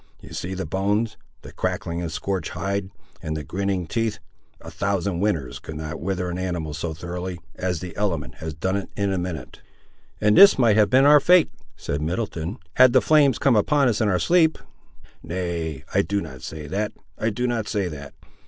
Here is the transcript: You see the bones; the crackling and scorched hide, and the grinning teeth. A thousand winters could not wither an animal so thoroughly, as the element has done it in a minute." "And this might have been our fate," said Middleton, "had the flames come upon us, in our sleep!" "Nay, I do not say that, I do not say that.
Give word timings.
You 0.19 0.33
see 0.33 0.55
the 0.55 0.65
bones; 0.65 1.15
the 1.43 1.51
crackling 1.53 2.01
and 2.01 2.11
scorched 2.11 2.53
hide, 2.53 2.89
and 3.21 3.37
the 3.37 3.43
grinning 3.43 3.85
teeth. 3.85 4.17
A 4.59 4.71
thousand 4.71 5.19
winters 5.19 5.59
could 5.59 5.75
not 5.75 5.99
wither 5.99 6.27
an 6.27 6.39
animal 6.39 6.73
so 6.73 6.95
thoroughly, 6.95 7.39
as 7.53 7.81
the 7.81 7.95
element 7.95 8.33
has 8.39 8.55
done 8.55 8.75
it 8.77 8.89
in 8.97 9.13
a 9.13 9.19
minute." 9.19 9.61
"And 10.19 10.35
this 10.35 10.57
might 10.57 10.75
have 10.75 10.89
been 10.89 11.05
our 11.05 11.19
fate," 11.19 11.51
said 11.77 12.01
Middleton, 12.01 12.57
"had 12.77 12.93
the 12.93 12.99
flames 13.01 13.37
come 13.37 13.55
upon 13.55 13.89
us, 13.89 14.01
in 14.01 14.09
our 14.09 14.17
sleep!" 14.17 14.57
"Nay, 15.21 15.83
I 15.93 16.01
do 16.01 16.19
not 16.19 16.41
say 16.41 16.65
that, 16.65 16.93
I 17.19 17.29
do 17.29 17.45
not 17.45 17.67
say 17.67 17.87
that. 17.87 18.15